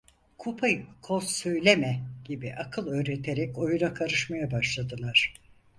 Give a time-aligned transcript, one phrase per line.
[0.37, 5.33] "Kupayı koz söyleme!" gibi akıl öğreterek oyuna karışmaya başladılar.